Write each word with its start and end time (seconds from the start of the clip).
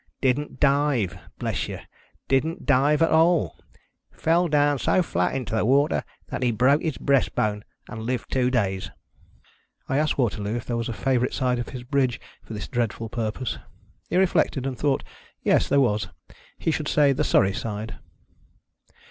Didn't 0.19 0.59
dive! 0.59 1.15
Bless 1.37 1.67
you, 1.67 1.77
didn't 2.27 2.65
dive 2.65 3.03
at 3.03 3.11
all! 3.11 3.59
Fell 4.11 4.47
down 4.47 4.79
so 4.79 5.03
flat 5.03 5.35
into 5.35 5.53
the 5.53 5.63
water, 5.63 6.03
that 6.29 6.41
he 6.41 6.49
broke 6.49 6.81
his 6.81 6.97
breast 6.97 7.35
bone, 7.35 7.63
and 7.87 8.01
lived 8.01 8.31
two 8.31 8.49
days!" 8.49 8.89
I 9.87 9.99
asked 9.99 10.17
Waterloo 10.17 10.55
if 10.55 10.65
there 10.65 10.75
were 10.77 10.85
a 10.87 10.91
favorite 10.93 11.35
side 11.35 11.59
of 11.59 11.69
his 11.69 11.83
bridge 11.83 12.19
for 12.41 12.55
thia 12.55 12.65
dreadful 12.71 13.09
purpose? 13.09 13.59
He 14.09 14.17
reflected, 14.17 14.65
and 14.65 14.75
thought 14.75 15.03
yes, 15.43 15.67
there 15.69 15.77
Avas. 15.77 16.09
He 16.57 16.71
should 16.71 16.87
say 16.87 17.13
the 17.13 17.23
Surrey 17.23 17.53
side. 17.53 17.99